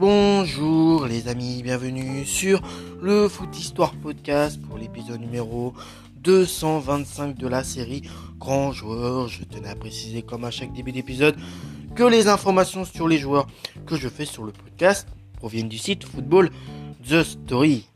Bonjour 0.00 1.04
les 1.04 1.28
amis, 1.28 1.60
bienvenue 1.62 2.24
sur 2.24 2.62
le 3.02 3.28
Foot 3.28 3.54
Histoire 3.58 3.92
Podcast 3.96 4.58
pour 4.62 4.78
l'épisode 4.78 5.20
numéro 5.20 5.74
225 6.22 7.36
de 7.36 7.46
la 7.46 7.62
série 7.62 8.08
Grand 8.38 8.72
Joueur. 8.72 9.28
Je 9.28 9.44
tenais 9.44 9.68
à 9.68 9.74
préciser 9.74 10.22
comme 10.22 10.46
à 10.46 10.50
chaque 10.50 10.72
début 10.72 10.92
d'épisode 10.92 11.36
que 11.94 12.02
les 12.02 12.28
informations 12.28 12.86
sur 12.86 13.08
les 13.08 13.18
joueurs 13.18 13.46
que 13.84 13.94
je 13.94 14.08
fais 14.08 14.24
sur 14.24 14.44
le 14.44 14.52
podcast 14.52 15.06
proviennent 15.36 15.68
du 15.68 15.76
site 15.76 16.04
Football 16.04 16.48
The 17.06 17.22
Story. 17.22 17.86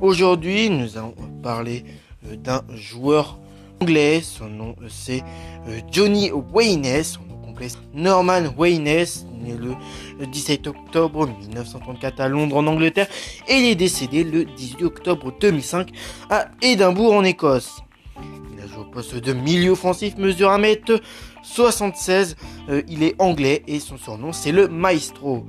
Aujourd'hui, 0.00 0.70
nous 0.70 0.96
allons 0.96 1.14
parler 1.42 1.84
euh, 2.26 2.36
d'un 2.36 2.64
joueur 2.74 3.38
anglais. 3.82 4.22
Son 4.22 4.48
nom 4.48 4.74
euh, 4.80 4.86
c'est 4.88 5.22
euh, 5.68 5.78
Johnny 5.92 6.30
Waynes. 6.32 7.04
Norman 7.94 8.42
Waynes, 8.56 8.84
né 8.84 9.54
le 9.58 10.26
17 10.26 10.66
octobre 10.66 11.26
1934 11.26 12.20
à 12.20 12.28
Londres 12.28 12.56
en 12.56 12.66
Angleterre 12.66 13.08
et 13.48 13.54
il 13.54 13.66
est 13.66 13.74
décédé 13.74 14.24
le 14.24 14.44
18 14.44 14.84
octobre 14.84 15.32
2005 15.40 15.90
à 16.28 16.48
Édimbourg 16.62 17.14
en 17.14 17.24
Écosse. 17.24 17.80
Il 18.52 18.62
a 18.62 18.66
joué 18.66 18.78
au 18.78 18.84
poste 18.84 19.16
de 19.16 19.32
milieu 19.32 19.72
offensif, 19.72 20.16
mesure 20.16 20.50
1m76. 20.50 22.36
il 22.88 23.02
est 23.02 23.14
anglais 23.18 23.62
et 23.66 23.80
son 23.80 23.96
surnom 23.96 24.32
c'est 24.32 24.52
le 24.52 24.68
Maestro. 24.68 25.44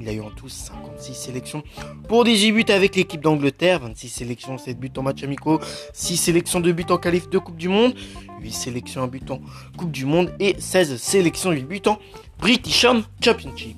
Il 0.00 0.08
a 0.08 0.12
eu 0.12 0.20
en 0.20 0.30
tout 0.30 0.48
56 0.48 1.14
sélections 1.14 1.62
pour 2.08 2.24
18 2.24 2.52
buts 2.52 2.64
avec 2.68 2.96
l'équipe 2.96 3.20
d'Angleterre, 3.20 3.80
26 3.80 4.08
sélections, 4.08 4.58
7 4.58 4.78
buts 4.78 4.92
en 4.96 5.02
match 5.02 5.22
amicaux, 5.22 5.60
6 5.92 6.16
sélections 6.16 6.60
de 6.60 6.70
buts 6.72 6.84
en 6.90 6.98
qualif 6.98 7.30
de 7.30 7.38
Coupe 7.38 7.56
du 7.56 7.68
Monde, 7.68 7.94
8 8.40 8.52
sélections 8.52 9.02
en 9.02 9.06
but 9.06 9.30
en 9.30 9.40
Coupe 9.76 9.90
du 9.90 10.04
Monde 10.04 10.34
et 10.38 10.56
16 10.58 10.96
sélections 10.96 11.50
8 11.50 11.62
buts 11.64 11.82
en 11.86 11.98
British 12.38 12.86
Championship. 13.22 13.76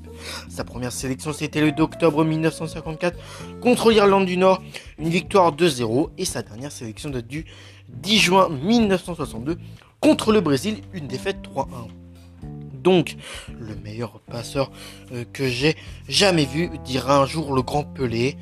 Sa 0.49 0.65
première 0.65 0.93
sélection 0.93 1.33
c'était 1.33 1.61
le 1.61 1.73
2 1.73 1.83
octobre 1.83 2.25
1954 2.25 3.17
contre 3.61 3.91
l'Irlande 3.91 4.27
du 4.27 4.37
Nord, 4.37 4.61
une 4.99 5.09
victoire 5.09 5.55
2-0 5.55 6.11
et 6.19 6.25
sa 6.25 6.43
dernière 6.43 6.73
sélection 6.73 7.11
date 7.11 7.29
du 7.29 7.47
10 7.89 8.19
juin 8.19 8.49
1962 8.49 9.59
contre 10.01 10.33
le 10.33 10.41
Brésil, 10.41 10.79
une 10.93 11.07
défaite 11.07 11.39
3-1 11.55 11.67
donc 12.83 13.17
le 13.59 13.75
meilleur 13.77 14.21
passeur 14.21 14.71
euh, 15.13 15.25
que 15.33 15.47
j'ai 15.49 15.77
jamais 16.09 16.45
vu, 16.45 16.71
dira 16.85 17.19
un 17.19 17.27
jour 17.27 17.55
le 17.55 17.63
grand 17.63 17.85
Pelé. 17.85 18.37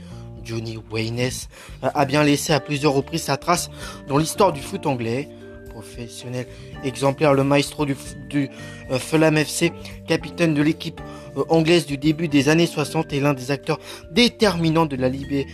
Johnny 0.44 0.78
Waynes 0.92 1.48
a 1.82 2.04
bien 2.04 2.22
laissé 2.22 2.52
à 2.52 2.60
plusieurs 2.60 2.92
reprises 2.92 3.22
sa 3.22 3.36
trace 3.36 3.68
dans 4.06 4.16
l'histoire 4.16 4.52
du 4.52 4.60
foot 4.60 4.86
anglais. 4.86 5.28
Professionnel 5.70 6.46
exemplaire, 6.84 7.34
le 7.34 7.42
maestro 7.42 7.84
du, 7.84 7.96
du 8.30 8.48
euh, 8.90 8.98
Fulham 8.98 9.36
FC, 9.36 9.72
capitaine 10.06 10.54
de 10.54 10.62
l'équipe 10.62 11.00
euh, 11.36 11.42
anglaise 11.48 11.84
du 11.84 11.98
début 11.98 12.28
des 12.28 12.48
années 12.48 12.66
60 12.66 13.12
et 13.12 13.20
l'un 13.20 13.34
des 13.34 13.50
acteurs 13.50 13.80
déterminants 14.12 14.86
de 14.86 14.96
la, 14.96 15.10
de 15.10 15.44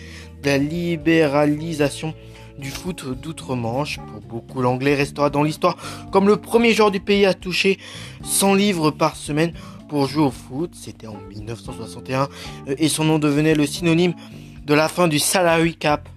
la 0.44 0.58
libéralisation 0.58 2.14
du 2.58 2.70
foot 2.70 3.04
d'outre-Manche. 3.20 3.98
Pour 3.98 4.20
beaucoup, 4.20 4.62
l'anglais 4.62 4.94
restera 4.94 5.30
dans 5.30 5.42
l'histoire 5.42 5.76
comme 6.10 6.26
le 6.26 6.36
premier 6.36 6.72
joueur 6.72 6.90
du 6.90 7.00
pays 7.00 7.26
à 7.26 7.34
toucher 7.34 7.78
100 8.24 8.54
livres 8.54 8.90
par 8.90 9.16
semaine 9.16 9.52
pour 9.88 10.06
jouer 10.06 10.24
au 10.24 10.30
foot. 10.30 10.70
C'était 10.74 11.06
en 11.06 11.18
1961 11.30 12.28
euh, 12.68 12.74
et 12.78 12.88
son 12.88 13.04
nom 13.04 13.18
devenait 13.18 13.54
le 13.54 13.66
synonyme 13.66 14.14
de 14.64 14.74
la 14.74 14.88
fin 14.88 15.08
du 15.08 15.18
salary 15.18 15.74
cap 15.74 16.08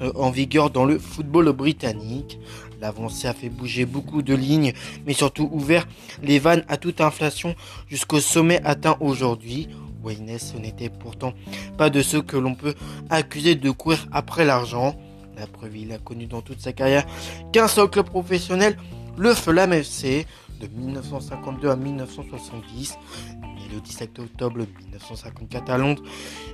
euh, 0.00 0.12
en 0.14 0.30
vigueur 0.30 0.70
dans 0.70 0.84
le 0.84 0.98
football 0.98 1.52
britannique. 1.52 2.38
L'avancée 2.80 3.26
a 3.26 3.34
fait 3.34 3.48
bouger 3.48 3.86
beaucoup 3.86 4.22
de 4.22 4.34
lignes, 4.34 4.72
mais 5.04 5.12
surtout 5.12 5.48
ouvert 5.52 5.88
les 6.22 6.38
vannes 6.38 6.64
à 6.68 6.76
toute 6.76 7.00
inflation 7.00 7.54
jusqu'au 7.88 8.20
sommet 8.20 8.60
atteint 8.64 8.96
aujourd'hui. 9.00 9.68
Wayne 10.02 10.38
n'était 10.60 10.90
pourtant 10.90 11.34
pas 11.76 11.90
de 11.90 12.02
ceux 12.02 12.22
que 12.22 12.36
l'on 12.36 12.54
peut 12.54 12.74
accuser 13.10 13.56
de 13.56 13.70
courir 13.70 14.06
après 14.12 14.44
l'argent. 14.44 14.96
La 15.38 15.46
preuve, 15.46 15.76
il 15.76 15.92
a 15.92 15.98
connu 15.98 16.26
dans 16.26 16.40
toute 16.40 16.60
sa 16.60 16.72
carrière 16.72 17.06
qu'un 17.52 17.68
club 17.86 18.06
professionnel, 18.06 18.76
le 19.16 19.34
Fulham 19.34 19.72
FC, 19.72 20.26
de 20.60 20.66
1952 20.66 21.68
à 21.68 21.76
1970. 21.76 22.98
le 23.72 23.80
17 23.80 24.18
octobre 24.18 24.56
1954 24.58 25.70
à 25.70 25.78
Londres. 25.78 26.02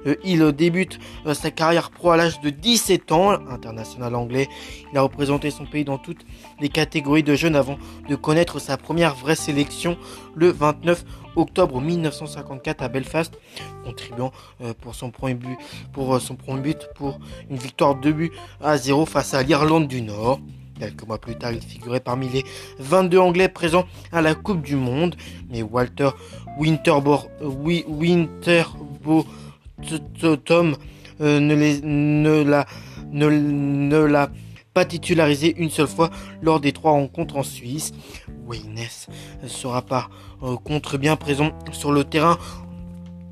Euh, 0.07 0.17
il 0.25 0.43
débute 0.53 0.99
euh, 1.27 1.35
sa 1.35 1.51
carrière 1.51 1.91
pro 1.91 2.11
à 2.11 2.17
l'âge 2.17 2.41
de 2.41 2.51
17 2.51 3.13
ans, 3.13 3.31
international 3.31 4.15
anglais. 4.15 4.49
Il 4.93 4.99
a 4.99 5.03
représenté 5.03 5.51
son 5.51 5.65
pays 5.65 5.85
dans 5.85 5.99
toutes 5.99 6.25
les 6.61 6.69
catégories 6.69 7.23
de 7.23 7.35
jeunes 7.35 7.57
avant 7.57 7.79
de 8.09 8.17
connaître 8.17 8.59
sa 8.59 8.77
première 8.77 9.15
vraie 9.15 9.37
sélection 9.37 9.97
le 10.35 10.51
29 10.51 11.05
octobre 11.37 11.81
1954 11.81 12.83
à 12.83 12.89
Belfast, 12.89 13.39
contribuant 13.85 14.33
euh, 14.61 14.75
pour 14.81 14.95
son 14.95 15.11
premier 15.11 15.35
but 15.35 15.59
pour 15.93 16.21
son 16.21 16.35
premier 16.37 16.61
but 16.61 16.89
pour 16.95 17.19
une 17.51 17.57
victoire 17.57 17.95
de 17.95 18.13
but 18.13 18.33
à 18.61 18.77
0 18.77 19.07
face 19.07 19.35
à 19.35 19.43
l'Irlande 19.43 19.89
du 19.89 20.03
Nord. 20.03 20.41
Quelques 20.85 21.07
mois 21.07 21.19
plus 21.19 21.35
tard, 21.37 21.53
il 21.53 21.63
figurait 21.63 22.01
parmi 22.01 22.29
les 22.29 22.45
22 22.79 23.19
Anglais 23.19 23.49
présents 23.49 23.87
à 24.13 24.21
la 24.21 24.35
Coupe 24.35 24.61
du 24.61 24.77
Monde, 24.77 25.17
mais 25.49 25.63
Walter 25.63 26.11
Winterbo, 26.59 27.21
Winterbo 27.41 29.25
Tom 30.45 30.77
euh, 31.23 31.41
ne, 31.41 32.43
l'a, 32.43 32.67
ne, 33.13 33.97
l'a 33.97 34.31
pas 34.75 34.85
titularisé 34.85 35.55
une 35.57 35.71
seule 35.71 35.87
fois 35.87 36.11
lors 36.43 36.61
des 36.61 36.73
trois 36.73 36.93
rencontres 36.93 37.39
en 37.39 37.43
Suisse. 37.43 37.93
Waynes 38.47 38.77
sera 39.47 39.81
par 39.81 40.11
euh, 40.43 40.57
contre 40.57 40.99
bien 40.99 41.17
présent 41.17 41.53
sur 41.73 41.93
le 41.93 42.05
terrain 42.05 42.37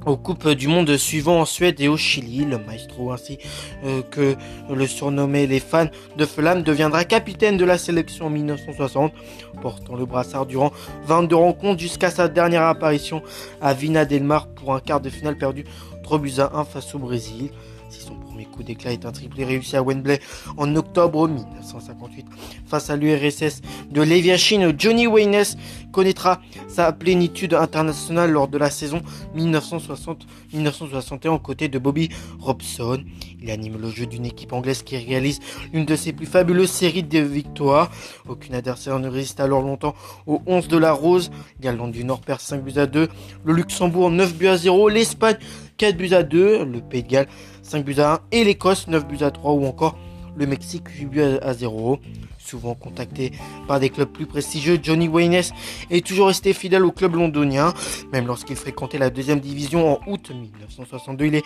aux 0.06 0.16
Coupes 0.16 0.48
du 0.48 0.68
Monde 0.68 0.96
suivant 0.96 1.40
en 1.40 1.44
Suède 1.44 1.80
et 1.80 1.88
au 1.88 1.96
Chili. 1.96 2.44
Le 2.44 2.58
maestro 2.58 3.12
ainsi 3.12 3.38
euh, 3.84 4.02
que 4.02 4.36
le 4.70 4.86
surnommé 4.86 5.46
les 5.46 5.60
fans 5.60 5.88
de 6.16 6.26
Flamme 6.26 6.62
deviendra 6.62 7.04
capitaine 7.04 7.56
de 7.56 7.64
la 7.64 7.78
sélection 7.78 8.26
en 8.26 8.30
1960, 8.30 9.12
portant 9.60 9.96
le 9.96 10.06
brassard 10.06 10.46
durant 10.46 10.72
22 11.04 11.36
rencontres 11.36 11.80
jusqu'à 11.80 12.10
sa 12.10 12.28
dernière 12.28 12.62
apparition 12.62 13.22
à 13.60 13.74
Vina 13.74 14.04
Del 14.04 14.24
Mar 14.24 14.48
pour 14.48 14.74
un 14.74 14.80
quart 14.80 15.00
de 15.00 15.10
finale 15.10 15.36
perdu 15.36 15.64
3 16.02 16.18
buts 16.18 16.34
à 16.38 16.52
1 16.54 16.64
face 16.64 16.94
au 16.94 16.98
Brésil. 16.98 17.50
Si 17.92 18.00
son 18.00 18.14
premier 18.14 18.46
coup 18.46 18.62
d'éclat 18.62 18.92
est 18.92 19.04
un 19.04 19.12
triplé 19.12 19.44
réussi 19.44 19.76
à 19.76 19.82
Wembley 19.82 20.18
en 20.56 20.74
octobre 20.76 21.28
1958 21.28 22.24
face 22.64 22.88
à 22.88 22.96
l'URSS 22.96 23.60
de 23.90 24.00
Leviachine, 24.00 24.72
Johnny 24.78 25.06
Waynes 25.06 25.44
connaîtra 25.92 26.40
sa 26.68 26.90
plénitude 26.92 27.52
internationale 27.52 28.30
lors 28.30 28.48
de 28.48 28.56
la 28.56 28.70
saison 28.70 29.02
1960-1961 29.36 31.28
aux 31.28 31.38
côtés 31.38 31.68
de 31.68 31.78
Bobby 31.78 32.08
Robson. 32.40 33.04
Il 33.42 33.50
anime 33.50 33.76
le 33.78 33.90
jeu 33.90 34.06
d'une 34.06 34.24
équipe 34.24 34.54
anglaise 34.54 34.82
qui 34.82 34.96
réalise 34.96 35.40
une 35.74 35.84
de 35.84 35.94
ses 35.94 36.14
plus 36.14 36.24
fabuleuses 36.24 36.70
séries 36.70 37.02
de 37.02 37.18
victoires. 37.18 37.90
Aucun 38.26 38.54
adversaire 38.54 38.98
ne 39.00 39.08
résiste 39.08 39.40
alors 39.40 39.60
longtemps 39.60 39.94
aux 40.26 40.40
11 40.46 40.68
de 40.68 40.78
la 40.78 40.92
Rose. 40.92 41.30
L'Irlande 41.60 41.92
du 41.92 42.04
Nord 42.04 42.20
perd 42.20 42.40
5 42.40 42.62
buts 42.62 42.78
à 42.78 42.86
2. 42.86 43.08
Le 43.44 43.52
Luxembourg 43.52 44.10
9 44.10 44.34
buts 44.34 44.46
à 44.46 44.56
0. 44.56 44.88
L'Espagne 44.88 45.36
4 45.76 45.96
buts 45.96 46.14
à 46.14 46.22
2. 46.22 46.64
Le 46.64 46.80
Pays 46.80 47.02
de 47.02 47.08
Galles 47.08 47.28
5 47.62 47.84
buts 47.84 47.98
à 47.98 48.14
1 48.14 48.18
et 48.32 48.44
l'Écosse 48.44 48.88
9 48.88 49.06
buts 49.06 49.22
à 49.22 49.30
3 49.30 49.52
ou 49.52 49.64
encore 49.64 49.96
le 50.36 50.46
Mexique 50.46 50.88
8 50.88 51.06
buts 51.06 51.20
à 51.20 51.54
0. 51.54 51.98
Souvent 52.38 52.74
contacté 52.74 53.30
par 53.68 53.78
des 53.78 53.88
clubs 53.88 54.08
plus 54.08 54.26
prestigieux, 54.26 54.78
Johnny 54.82 55.06
Waynes 55.06 55.42
est 55.90 56.04
toujours 56.04 56.26
resté 56.26 56.52
fidèle 56.52 56.84
au 56.84 56.90
club 56.90 57.14
londonien. 57.14 57.72
Même 58.12 58.26
lorsqu'il 58.26 58.56
fréquentait 58.56 58.98
la 58.98 59.10
deuxième 59.10 59.38
division 59.38 59.92
en 59.92 60.00
août 60.10 60.32
1962, 60.34 61.26
il 61.26 61.34
est 61.36 61.44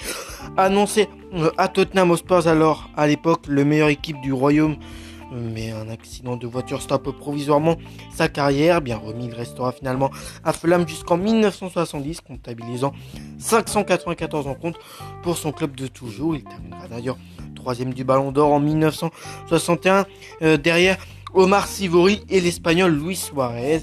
annoncé 0.56 1.08
euh, 1.34 1.50
à 1.58 1.68
Tottenham 1.68 2.10
Hotspur 2.10 2.48
alors 2.48 2.88
à 2.96 3.06
l'époque 3.06 3.46
le 3.46 3.64
meilleure 3.64 3.90
équipe 3.90 4.20
du 4.22 4.32
royaume 4.32 4.76
mais 5.32 5.72
un 5.72 5.88
accident 5.88 6.36
de 6.36 6.46
voiture 6.46 6.82
stoppe 6.82 7.10
provisoirement 7.16 7.76
sa 8.12 8.28
carrière. 8.28 8.80
Bien 8.80 8.96
remis, 8.96 9.26
il 9.26 9.34
restera 9.34 9.72
finalement 9.72 10.10
à 10.44 10.52
Fulham 10.52 10.86
jusqu'en 10.86 11.16
1970, 11.16 12.20
comptabilisant 12.20 12.92
594 13.38 14.46
rencontres 14.46 14.80
pour 15.22 15.36
son 15.36 15.52
club 15.52 15.76
de 15.76 15.86
toujours. 15.86 16.36
Il 16.36 16.44
terminera 16.44 16.88
d'ailleurs 16.88 17.18
troisième 17.54 17.92
du 17.92 18.04
Ballon 18.04 18.30
d'Or 18.30 18.52
en 18.52 18.60
1961, 18.60 20.06
euh, 20.42 20.56
derrière 20.56 20.98
Omar 21.34 21.66
Sivori 21.66 22.22
et 22.28 22.40
l'Espagnol 22.40 22.92
Luis 22.92 23.16
Suarez. 23.16 23.80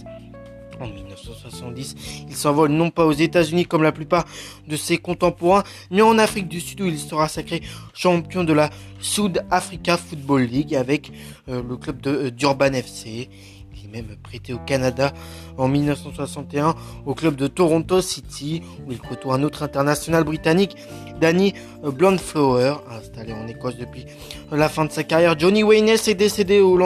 En 0.80 0.88
1970, 0.88 1.96
il 2.30 2.36
s'envole 2.36 2.72
non 2.72 2.90
pas 2.90 3.06
aux 3.06 3.14
États-Unis 3.14 3.66
comme 3.66 3.84
la 3.84 3.92
plupart 3.92 4.26
de 4.68 4.76
ses 4.76 4.98
contemporains, 4.98 5.64
mais 5.92 6.02
en 6.02 6.18
Afrique 6.18 6.48
du 6.48 6.60
Sud 6.60 6.82
où 6.82 6.86
il 6.86 7.00
sera 7.00 7.28
sacré 7.28 7.62
champion 7.94 8.44
de 8.44 8.54
la 8.54 8.70
South 9.00 9.40
Africa 9.52 9.98
Football 9.98 10.44
League 10.44 10.76
avec 10.76 11.12
euh, 11.50 11.62
le 11.68 11.78
club 11.78 12.06
euh, 12.08 12.32
Durban 12.32 12.74
FC. 12.74 13.30
Il 13.76 13.86
est 13.86 13.92
même 13.92 14.16
prêté 14.24 14.54
au 14.54 14.60
Canada 14.60 15.14
en 15.58 15.68
1961 15.68 16.76
au 17.06 17.14
club 17.14 17.36
de 17.36 17.48
Toronto 17.48 18.02
City 18.02 18.62
où 18.88 18.92
il 18.92 19.00
côtoie 19.00 19.36
un 19.36 19.44
autre 19.44 19.64
international 19.64 20.24
britannique, 20.24 20.76
Danny 21.20 21.54
euh, 21.84 21.92
Blondflower, 21.92 22.76
installé 22.92 23.34
en 23.34 23.48
Écosse 23.48 23.78
depuis 23.78 24.06
la 24.52 24.70
fin 24.70 24.86
de 24.86 24.92
sa 24.92 25.04
carrière. 25.04 25.38
Johnny 25.38 25.64
Wayne 25.64 25.90
est 25.90 26.14
décédé 26.16 26.62
au, 26.62 26.78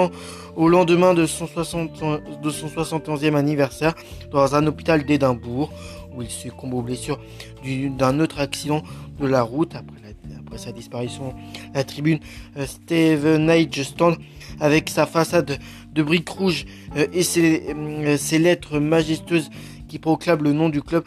au 0.58 0.68
lendemain 0.68 1.14
de 1.14 1.26
son, 1.28 1.48
60, 1.48 2.02
de 2.42 2.50
son 2.50 2.68
71e 2.68 3.36
anniversaire 3.36 3.94
dans 4.32 4.56
un 4.56 4.66
hôpital 4.66 5.06
d'Édimbourg 5.06 5.72
où 6.16 6.24
il 6.24 6.30
succombe 6.30 6.74
aux 6.74 6.82
blessures 6.82 7.20
d'un 7.64 8.20
autre 8.20 8.40
accident 8.40 8.82
de 9.20 9.28
la 9.28 9.44
route 9.44 9.76
après, 9.76 10.58
sa 10.58 10.72
disparition. 10.72 11.36
La 11.76 11.84
tribune 11.84 12.20
euh, 12.58 12.66
Steven 12.66 13.48
Age 13.48 13.84
Stand 13.84 14.16
avec 14.60 14.90
sa 14.90 15.06
façade 15.06 15.60
de 15.94 16.02
briques 16.02 16.30
rouges 16.30 16.66
euh, 16.96 17.06
et 17.14 17.22
ses, 17.22 17.76
ses 18.18 18.40
lettres 18.40 18.80
majestueuses 18.80 19.52
qui 19.88 20.00
proclament 20.00 20.44
le 20.44 20.54
nom 20.54 20.70
du 20.70 20.82
club 20.82 21.04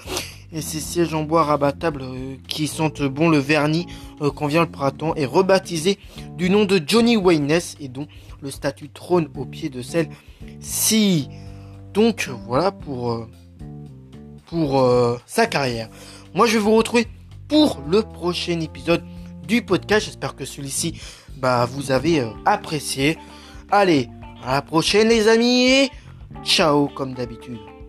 et 0.52 0.60
ses 0.60 0.80
sièges 0.80 1.14
en 1.14 1.22
bois 1.22 1.44
rabattables 1.44 2.02
euh, 2.02 2.36
qui 2.48 2.66
sentent 2.66 3.02
bon 3.02 3.28
le 3.28 3.38
vernis 3.38 3.86
euh, 4.20 4.30
quand 4.30 4.46
vient 4.46 4.62
le 4.62 4.70
printemps 4.70 5.14
est 5.14 5.26
rebaptisé 5.26 5.98
du 6.36 6.50
nom 6.50 6.64
de 6.64 6.80
Johnny 6.84 7.16
Wayne 7.16 7.50
et 7.80 7.88
dont 7.88 8.06
le 8.40 8.50
statut 8.50 8.88
trône 8.88 9.28
au 9.36 9.44
pied 9.44 9.68
de 9.68 9.82
celle-ci. 9.82 11.28
Donc 11.92 12.30
voilà 12.46 12.72
pour, 12.72 13.28
euh, 14.52 15.18
sa 15.26 15.46
carrière. 15.46 15.88
Moi 16.34 16.46
je 16.46 16.54
vais 16.54 16.64
vous 16.64 16.74
retrouver 16.74 17.06
pour 17.48 17.80
le 17.88 18.02
prochain 18.02 18.60
épisode 18.60 19.02
du 19.46 19.62
podcast. 19.62 20.06
J'espère 20.06 20.34
que 20.34 20.44
celui-ci 20.44 21.00
bah, 21.36 21.66
vous 21.66 21.90
avez 21.92 22.24
apprécié. 22.44 23.16
Allez, 23.70 24.08
à 24.44 24.54
la 24.54 24.62
prochaine 24.62 25.08
les 25.08 25.28
amis 25.28 25.64
et 25.66 25.90
ciao 26.44 26.88
comme 26.88 27.14
d'habitude. 27.14 27.79